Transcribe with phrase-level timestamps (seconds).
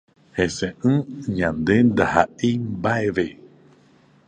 [0.37, 0.93] Heseʼỹ
[1.35, 3.25] ñande ndahaʼéi mbaʼeve.